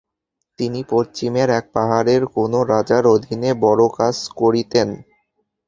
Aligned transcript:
তিনি 0.59 0.79
পশ্চিমের 0.89 1.49
এক 1.59 1.65
পাহাড়ের 1.73 2.21
কোনো 2.35 2.57
রাজার 2.71 3.03
অধীনে 3.07 3.51
বড়ো 3.63 3.87
কাজ 3.97 4.15
করিতেন। 4.39 4.87